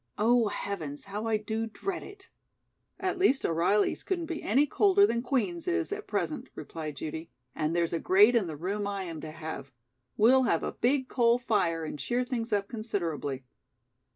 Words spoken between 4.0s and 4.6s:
couldn't be